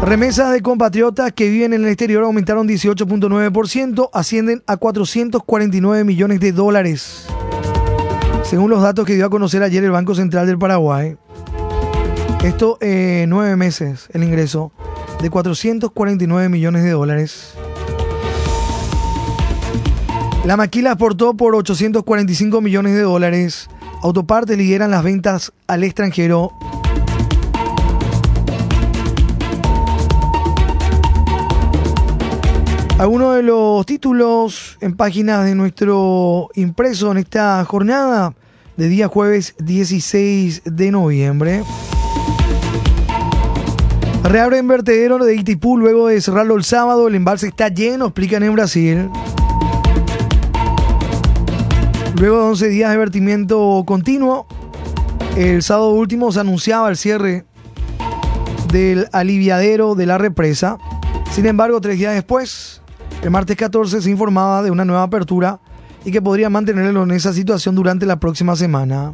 Remesas 0.02 0.54
de 0.54 0.62
compatriotas 0.62 1.34
que 1.34 1.50
viven 1.50 1.74
en 1.74 1.84
el 1.84 1.90
exterior 1.90 2.24
aumentaron 2.24 2.68
18.9%, 2.68 4.10
ascienden 4.14 4.64
a 4.66 4.78
449 4.78 6.04
millones 6.04 6.40
de 6.40 6.52
dólares. 6.52 7.26
Según 8.44 8.70
los 8.70 8.82
datos 8.82 9.06
que 9.06 9.16
dio 9.16 9.26
a 9.26 9.30
conocer 9.30 9.62
ayer 9.62 9.84
el 9.84 9.92
Banco 9.92 10.16
Central 10.16 10.48
del 10.48 10.58
Paraguay, 10.58 11.18
esto 12.44 12.78
en 12.80 13.30
nueve 13.30 13.58
meses, 13.58 14.08
el 14.14 14.24
ingreso 14.24 14.72
de 15.22 15.30
449 15.30 16.48
millones 16.48 16.84
de 16.84 16.92
dólares. 16.92 17.54
La 20.46 20.58
maquila 20.58 20.91
aportó 20.91 21.34
por 21.36 21.55
845 21.55 22.62
millones 22.62 22.93
de 22.93 23.01
dólares. 23.01 23.69
Autoparte 24.01 24.55
lideran 24.55 24.91
las 24.91 25.03
ventas 25.03 25.51
al 25.67 25.84
extranjero 25.84 26.51
Algunos 33.00 33.38
de 33.38 33.43
los 33.43 33.86
títulos 33.86 34.77
en 34.81 34.93
páginas 34.93 35.46
de 35.46 35.55
nuestro 35.55 36.50
impreso 36.55 37.10
en 37.13 37.19
esta 37.19 37.63
jornada 37.63 38.34
de 38.75 38.89
día 38.89 39.08
jueves 39.08 39.55
16 39.58 40.63
de 40.65 40.91
noviembre. 40.91 41.63
Reabren 44.22 44.67
vertedero 44.67 45.17
de 45.24 45.34
Itipú 45.34 45.77
luego 45.77 46.08
de 46.10 46.19
cerrarlo 46.19 46.58
el 46.58 46.65
sábado. 46.65 47.08
El 47.08 47.15
embalse 47.15 47.48
está 47.48 47.69
lleno, 47.69 48.08
explican 48.08 48.43
en 48.43 48.53
Brasil. 48.53 49.10
Luego 52.20 52.36
de 52.36 52.44
11 52.50 52.68
días 52.68 52.92
de 52.92 52.98
vertimiento 52.98 53.82
continuo, 53.88 54.46
el 55.38 55.64
sábado 55.64 55.92
último 55.92 56.34
se 56.34 56.42
anunciaba 56.42 56.90
el 56.90 56.98
cierre 56.98 57.46
del 58.74 59.08
aliviadero 59.14 59.96
de 59.96 60.06
la 60.06 60.18
represa. 60.18 60.78
Sin 61.32 61.46
embargo, 61.46 61.80
tres 61.80 61.98
días 61.98 62.14
después, 62.14 62.82
el 63.24 63.32
martes 63.32 63.56
14 63.56 64.02
se 64.02 64.10
informaba 64.12 64.62
de 64.64 64.70
una 64.70 64.84
nueva 64.84 65.04
apertura 65.04 65.62
y 66.04 66.12
que 66.12 66.22
podría 66.22 66.50
mantenerlo 66.50 67.04
en 67.04 67.12
esa 67.12 67.32
situación 67.32 67.74
durante 67.74 68.06
la 68.06 68.20
próxima 68.20 68.58
semana. 68.58 69.14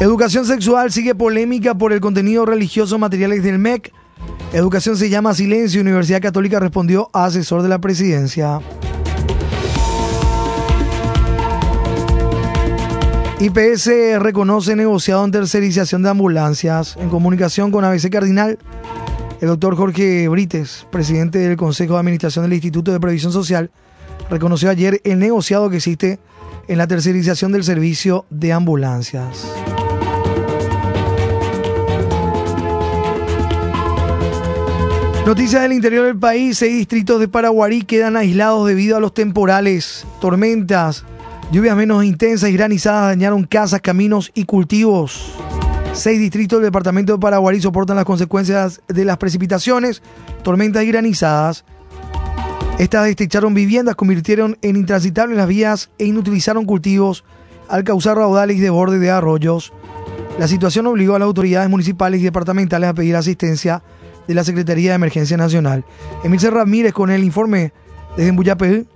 Educación 0.00 0.44
sexual 0.44 0.90
sigue 0.90 1.14
polémica 1.14 1.76
por 1.76 1.92
el 1.92 2.00
contenido 2.00 2.44
religioso 2.44 2.98
materiales 2.98 3.44
del 3.44 3.60
MEC. 3.60 3.92
Educación 4.52 4.96
se 4.96 5.10
llama 5.10 5.34
silencio. 5.34 5.82
Universidad 5.82 6.22
Católica 6.22 6.58
respondió 6.58 7.10
a 7.12 7.26
asesor 7.26 7.62
de 7.62 7.68
la 7.68 7.80
presidencia. 7.80 8.60
IPS 13.40 14.18
reconoce 14.18 14.74
negociado 14.74 15.24
en 15.24 15.30
tercerización 15.30 16.02
de 16.02 16.08
ambulancias. 16.08 16.96
En 16.98 17.10
comunicación 17.10 17.70
con 17.70 17.84
ABC 17.84 18.10
Cardinal, 18.10 18.58
el 19.40 19.48
doctor 19.48 19.76
Jorge 19.76 20.26
Brites, 20.28 20.86
presidente 20.90 21.38
del 21.38 21.56
Consejo 21.56 21.94
de 21.94 22.00
Administración 22.00 22.44
del 22.44 22.54
Instituto 22.54 22.90
de 22.90 23.00
Previsión 23.00 23.32
Social, 23.32 23.70
reconoció 24.30 24.70
ayer 24.70 25.00
el 25.04 25.18
negociado 25.18 25.68
que 25.68 25.76
existe 25.76 26.18
en 26.68 26.78
la 26.78 26.86
tercerización 26.86 27.52
del 27.52 27.64
servicio 27.64 28.24
de 28.30 28.52
ambulancias. 28.54 29.46
Noticias 35.28 35.60
del 35.60 35.74
interior 35.74 36.06
del 36.06 36.18
país, 36.18 36.56
seis 36.56 36.74
distritos 36.74 37.20
de 37.20 37.28
Paraguarí 37.28 37.82
quedan 37.82 38.16
aislados 38.16 38.66
debido 38.66 38.96
a 38.96 39.00
los 39.00 39.12
temporales, 39.12 40.06
tormentas, 40.22 41.04
Lluvias 41.52 41.76
menos 41.76 42.02
intensas 42.02 42.48
y 42.48 42.54
granizadas 42.54 43.08
dañaron 43.08 43.44
casas, 43.44 43.82
caminos 43.82 44.32
y 44.32 44.44
cultivos. 44.44 45.34
Seis 45.92 46.18
distritos 46.18 46.60
del 46.60 46.68
departamento 46.68 47.12
de 47.12 47.18
Paraguarí 47.18 47.60
soportan 47.60 47.96
las 47.96 48.06
consecuencias 48.06 48.80
de 48.88 49.04
las 49.04 49.18
precipitaciones, 49.18 50.02
tormentas 50.42 50.82
y 50.82 50.86
granizadas. 50.86 51.66
Estas 52.78 53.04
destecharon 53.04 53.52
viviendas, 53.52 53.96
convirtieron 53.96 54.56
en 54.62 54.76
intransitables 54.76 55.36
las 55.36 55.46
vías 55.46 55.90
e 55.98 56.06
inutilizaron 56.06 56.64
cultivos 56.64 57.22
al 57.68 57.84
causar 57.84 58.16
raudales 58.16 58.58
de 58.62 58.70
borde 58.70 58.98
de 58.98 59.10
arroyos. 59.10 59.74
La 60.38 60.48
situación 60.48 60.86
obligó 60.86 61.16
a 61.16 61.18
las 61.18 61.26
autoridades 61.26 61.68
municipales 61.68 62.22
y 62.22 62.24
departamentales 62.24 62.88
a 62.88 62.94
pedir 62.94 63.14
asistencia 63.14 63.82
de 64.28 64.34
la 64.34 64.44
Secretaría 64.44 64.90
de 64.90 64.96
Emergencia 64.96 65.36
Nacional. 65.36 65.84
Emil 66.22 66.40
Ramírez 66.40 66.92
con 66.92 67.10
el 67.10 67.24
informe 67.24 67.72
desde 68.16 68.28
Embuyapel 68.28 68.86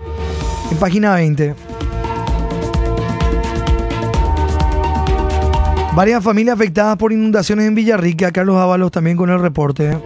en 0.70 0.76
página 0.76 1.14
20. 1.14 1.54
Varias 5.96 6.22
familias 6.22 6.54
afectadas 6.54 6.96
por 6.96 7.12
inundaciones 7.12 7.66
en 7.66 7.74
Villarrica. 7.74 8.30
Carlos 8.30 8.56
Ábalos 8.56 8.92
también 8.92 9.16
con 9.16 9.30
el 9.30 9.40
reporte. 9.40 9.98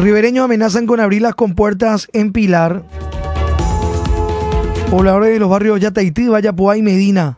Ribereños 0.00 0.44
amenazan 0.44 0.86
con 0.86 0.98
abrir 0.98 1.22
las 1.22 1.34
compuertas 1.34 2.08
en 2.12 2.32
Pilar. 2.32 2.82
Pobladores 4.90 5.32
de 5.32 5.38
los 5.38 5.48
barrios 5.48 5.78
Yataití, 5.80 6.28
Vallapoá 6.28 6.76
y 6.76 6.82
Medina 6.82 7.36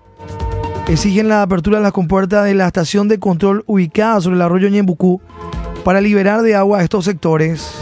exigen 0.89 1.29
la 1.29 1.43
apertura 1.43 1.79
de 1.79 1.85
las 1.85 1.93
compuertas 1.93 2.45
de 2.45 2.55
la 2.55 2.67
estación 2.67 3.09
de 3.09 3.19
control 3.19 3.63
ubicada 3.67 4.21
sobre 4.21 4.37
el 4.37 4.43
arroyo 4.43 4.69
Ñembucú 4.69 5.21
para 5.85 6.01
liberar 6.01 6.43
de 6.43 6.55
agua 6.55 6.81
a 6.81 6.83
estos 6.83 7.05
sectores. 7.05 7.73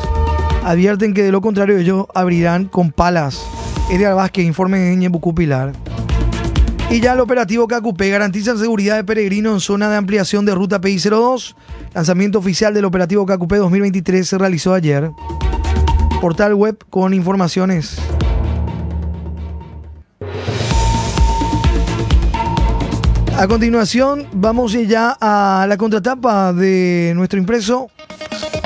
Advierten 0.64 1.14
que 1.14 1.22
de 1.22 1.32
lo 1.32 1.40
contrario 1.40 1.78
ellos 1.78 2.06
abrirán 2.14 2.66
con 2.66 2.92
palas. 2.92 3.46
Edgar 3.90 4.14
Vázquez, 4.14 4.44
informe 4.44 4.92
en 4.92 5.00
Ñembucú 5.00 5.34
Pilar. 5.34 5.72
Y 6.90 7.00
ya 7.00 7.12
el 7.12 7.20
operativo 7.20 7.68
CACUP 7.68 8.00
garantiza 8.00 8.56
seguridad 8.56 8.96
de 8.96 9.04
peregrinos 9.04 9.54
en 9.54 9.60
zona 9.60 9.88
de 9.88 9.96
ampliación 9.96 10.44
de 10.44 10.54
ruta 10.54 10.80
PI02. 10.80 11.54
Lanzamiento 11.94 12.38
oficial 12.38 12.74
del 12.74 12.84
operativo 12.84 13.24
CACUP 13.26 13.52
2023 13.52 14.28
se 14.28 14.38
realizó 14.38 14.74
ayer. 14.74 15.10
Portal 16.20 16.54
web 16.54 16.76
con 16.90 17.14
informaciones. 17.14 17.98
A 23.40 23.48
continuación, 23.48 24.26
vamos 24.34 24.74
ya 24.74 25.16
a 25.18 25.64
la 25.66 25.78
contratapa 25.78 26.52
de 26.52 27.14
nuestro 27.16 27.38
impreso, 27.38 27.90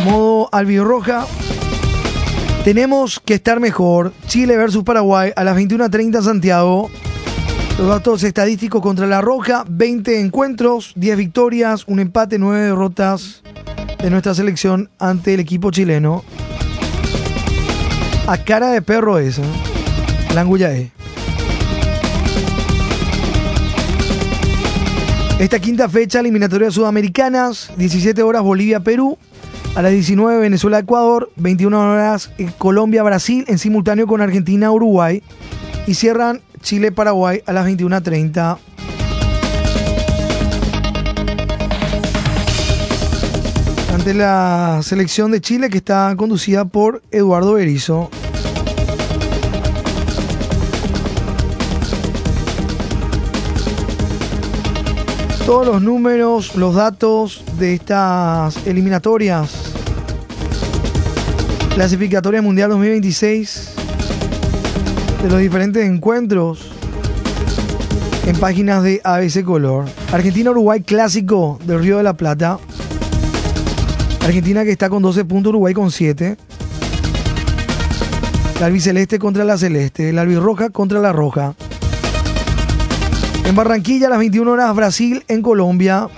modo 0.05 0.49
albirroja. 0.51 1.29
Tenemos 2.65 3.21
que 3.21 3.35
estar 3.35 3.61
mejor. 3.61 4.13
Chile 4.27 4.57
versus 4.57 4.83
Paraguay 4.83 5.31
a 5.37 5.45
las 5.45 5.57
21.30 5.57 6.23
Santiago. 6.23 6.91
Los 7.79 7.87
datos 7.87 8.25
estadísticos 8.25 8.83
contra 8.83 9.07
la 9.07 9.21
Roja, 9.21 9.65
20 9.69 10.19
encuentros, 10.19 10.93
10 10.97 11.19
victorias, 11.19 11.85
un 11.87 12.01
empate, 12.01 12.41
9 12.41 12.61
derrotas 12.61 13.45
de 14.03 14.11
nuestra 14.11 14.35
selección 14.35 14.91
ante 14.99 15.35
el 15.35 15.41
equipo 15.41 15.71
chileno. 15.71 16.25
A 18.27 18.39
cara 18.39 18.71
de 18.71 18.83
perro 18.83 19.21
esa, 19.21 19.43
la 20.35 20.43
E. 20.43 20.91
Esta 25.45 25.59
quinta 25.61 25.91
fecha, 25.91 26.21
eliminatoria 26.21 26.71
sudamericanas, 26.71 27.71
17 27.77 28.23
horas 28.23 28.41
Bolivia-Perú, 28.41 29.19
a 29.75 29.83
las 29.83 29.93
19 29.93 30.39
Venezuela-Ecuador, 30.41 31.31
21 31.37 31.79
horas 31.79 32.31
Colombia-Brasil 32.57 33.45
en 33.47 33.59
simultáneo 33.59 34.07
con 34.07 34.23
Argentina-Uruguay 34.23 35.23
y 35.87 35.93
cierran 35.93 36.41
Chile-Paraguay 36.63 37.43
a 37.45 37.53
las 37.53 37.67
21.30. 37.67 38.59
Ante 43.93 44.15
la 44.15 44.81
selección 44.83 45.31
de 45.31 45.43
Chile 45.43 45.69
que 45.69 45.77
está 45.77 46.15
conducida 46.17 46.65
por 46.65 47.03
Eduardo 47.11 47.53
Berizzo. 47.53 48.09
Todos 55.47 55.67
los 55.67 55.83
números, 55.83 56.57
los 56.57 56.75
datos 56.75 57.45
de 57.59 57.75
estas 57.75 58.67
eliminatorias. 58.67 59.75
Clasificatoria 61.75 62.41
Mundial 62.41 62.71
2026 62.71 63.75
de 65.23 65.29
los 65.29 65.39
diferentes 65.41 65.85
encuentros 65.85 66.71
en 68.27 68.37
páginas 68.39 68.83
de 68.83 69.03
ABC 69.05 69.45
Color. 69.45 69.85
Argentina-Uruguay 70.13 70.81
clásico 70.81 71.59
del 71.65 71.81
Río 71.81 71.99
de 71.99 72.05
la 72.05 72.15
Plata. 72.15 72.59
Argentina 74.25 74.65
que 74.65 74.71
está 74.71 74.89
con 74.89 75.03
12 75.03 75.27
puntos, 75.27 75.51
Uruguay 75.51 75.75
con 75.75 75.91
7. 75.91 76.39
La 78.61 78.67
albiceleste 78.67 79.19
contra 79.19 79.45
la 79.45 79.59
celeste, 79.59 80.11
la 80.15 80.23
albirroja 80.23 80.71
contra 80.71 81.01
la 81.01 81.13
roja. 81.13 81.55
En 83.45 83.55
Barranquilla, 83.55 84.07
a 84.07 84.11
las 84.11 84.19
21 84.19 84.51
horas, 84.51 84.75
Brasil 84.75 85.23
en 85.29 85.43
Colombia. 85.43 86.09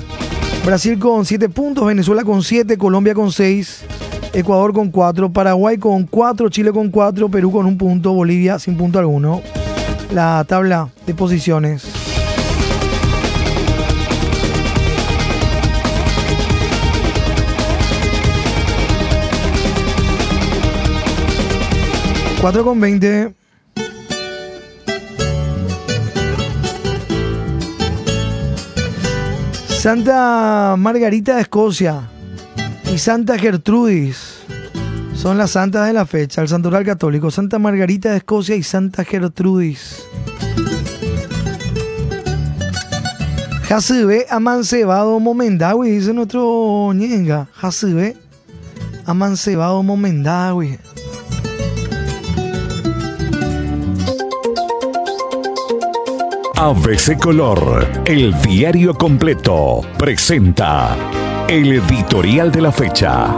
Brasil 0.65 0.99
con 0.99 1.25
7 1.25 1.49
puntos, 1.49 1.87
Venezuela 1.87 2.25
con 2.25 2.43
7, 2.43 2.79
Colombia 2.79 3.15
con 3.15 3.33
6, 3.33 3.85
Ecuador 4.33 4.73
con 4.73 4.91
4, 4.91 5.33
Paraguay 5.33 5.77
con 5.77 6.05
4, 6.07 6.49
Chile 6.51 6.73
con 6.73 6.91
4, 6.91 7.29
Perú 7.29 7.53
con 7.53 7.67
1 7.67 7.79
punto, 7.79 8.13
Bolivia 8.13 8.59
sin 8.59 8.77
punto 8.77 8.99
alguno. 8.99 9.43
La 10.13 10.45
tabla 10.49 10.89
de 11.07 11.15
posiciones. 11.15 11.85
Cuatro 22.41 22.65
con 22.65 22.81
veinte. 22.81 23.35
Santa 29.79 30.75
Margarita 30.77 31.37
de 31.37 31.43
Escocia 31.43 32.09
y 32.93 32.99
Santa 32.99 33.39
Gertrudis 33.39 34.39
son 35.15 35.39
las 35.39 35.53
santas 35.53 35.87
de 35.87 35.93
la 35.93 36.07
fecha, 36.07 36.43
el 36.43 36.49
santoral 36.49 36.85
católico. 36.85 37.31
Santa 37.31 37.59
Margarita 37.59 38.11
de 38.11 38.17
Escocia 38.19 38.57
y 38.57 38.63
Santa 38.63 39.05
Gertrudis. 39.05 40.03
Jasibe 43.69 44.27
amancebado 44.31 45.21
momendawi, 45.21 45.91
dice 45.91 46.13
nuestro 46.13 46.93
ñenga. 46.95 47.49
Jasibe 47.53 48.17
amancebado 49.05 49.83
momendawi. 49.83 50.79
ABC 56.59 57.19
Color, 57.21 57.87
el 58.07 58.33
diario 58.41 58.95
completo, 58.95 59.83
presenta 59.99 60.97
el 61.49 61.71
editorial 61.71 62.51
de 62.51 62.61
la 62.63 62.73
fecha. 62.73 63.37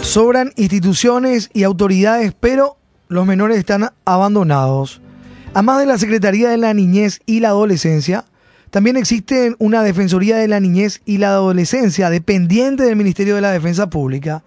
Sobran 0.00 0.52
instituciones 0.56 1.50
y 1.52 1.64
autoridades, 1.64 2.32
pero 2.40 2.78
los 3.08 3.26
menores 3.26 3.58
están 3.58 3.90
abandonados. 4.06 5.02
Además 5.52 5.80
de 5.80 5.86
la 5.86 5.98
Secretaría 5.98 6.48
de 6.48 6.56
la 6.56 6.72
Niñez 6.72 7.20
y 7.26 7.40
la 7.40 7.48
Adolescencia, 7.48 8.24
también 8.70 8.96
existe 8.96 9.56
una 9.58 9.82
Defensoría 9.82 10.36
de 10.36 10.46
la 10.46 10.60
Niñez 10.60 11.02
y 11.04 11.18
la 11.18 11.30
Adolescencia 11.30 12.08
dependiente 12.08 12.84
del 12.84 12.94
Ministerio 12.94 13.34
de 13.34 13.40
la 13.40 13.50
Defensa 13.50 13.90
Pública 13.90 14.44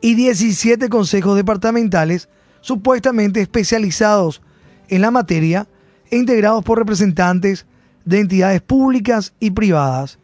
y 0.00 0.14
17 0.14 0.88
consejos 0.88 1.36
departamentales 1.36 2.28
supuestamente 2.60 3.40
especializados 3.40 4.42
en 4.88 5.00
la 5.00 5.10
materia 5.10 5.66
e 6.10 6.16
integrados 6.16 6.62
por 6.62 6.78
representantes 6.78 7.66
de 8.04 8.20
entidades 8.20 8.62
públicas 8.62 9.34
y 9.40 9.50
privadas. 9.50 10.20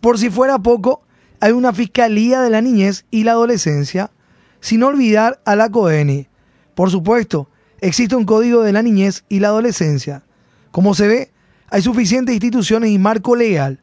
Por 0.00 0.18
si 0.18 0.30
fuera 0.30 0.58
poco, 0.58 1.02
hay 1.40 1.52
una 1.52 1.74
Fiscalía 1.74 2.40
de 2.40 2.50
la 2.50 2.62
Niñez 2.62 3.04
y 3.10 3.24
la 3.24 3.32
Adolescencia, 3.32 4.10
sin 4.60 4.82
olvidar 4.82 5.42
a 5.44 5.56
la 5.56 5.68
CODENI. 5.68 6.28
Por 6.74 6.90
supuesto, 6.90 7.50
existe 7.80 8.16
un 8.16 8.24
Código 8.24 8.62
de 8.62 8.72
la 8.72 8.82
Niñez 8.82 9.24
y 9.28 9.40
la 9.40 9.48
Adolescencia. 9.48 10.22
Como 10.70 10.94
se 10.94 11.06
ve, 11.06 11.32
hay 11.70 11.82
suficientes 11.82 12.34
instituciones 12.34 12.90
y 12.90 12.98
marco 12.98 13.36
legal. 13.36 13.80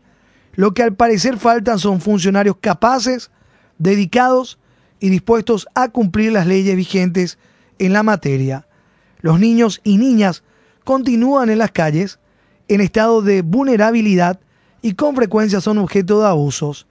Lo 0.54 0.74
que 0.74 0.84
al 0.84 0.94
parecer 0.96 1.38
faltan 1.38 1.80
son 1.80 2.02
funcionarios 2.02 2.58
capaces, 2.60 3.32
dedicados 3.78 4.60
y 5.00 5.10
dispuestos 5.10 5.68
a 5.76 5.90
cumplir 5.90 6.32
las 6.32 6.48
leyes 6.48 6.76
vigentes 6.76 7.38
en 7.80 7.94
la 7.94 8.04
materia. 8.04 8.68
Los 9.22 9.40
niños 9.40 9.82
y 9.84 9.98
niñas 9.98 10.44
continúan 10.84 11.50
en 11.50 11.58
las 11.58 11.72
calles 11.72 12.20
en 12.68 12.82
estado 12.82 13.22
de 13.22 13.42
vulnerabilidad 13.42 14.40
y 14.82 14.94
con 14.94 15.16
frecuencia 15.16 15.62
son 15.62 15.78
objeto 15.78 16.22
de 16.22 16.28
abusos. 16.28 16.88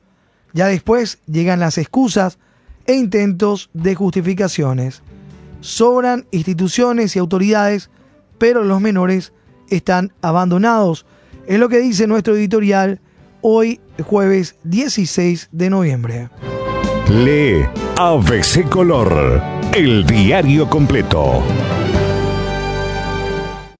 Ya 0.53 0.67
después 0.67 1.19
llegan 1.27 1.61
las 1.61 1.79
excusas 1.79 2.39
e 2.87 2.95
intentos 2.95 3.71
de 3.73 3.95
justificaciones. 3.95 5.03
Sobran 5.61 6.27
instituciones 6.31 7.15
y 7.15 7.19
autoridades, 7.19 7.91
pero 8.39 8.65
los 8.65 8.81
menores 8.81 9.33
están 9.71 10.13
abandonados. 10.23 11.07
Es 11.47 11.59
lo 11.59 11.69
que 11.69 11.79
dice 11.79 12.07
nuestro 12.07 12.37
editorial 12.37 13.01
hoy, 13.41 13.81
jueves 14.03 14.57
16 14.65 15.49
de 15.53 15.71
noviembre. 15.71 16.29
Lee 17.09 17.67
ABC 17.97 18.69
Color, 18.69 19.43
el 19.75 20.07
diario 20.07 20.69
completo. 20.69 21.43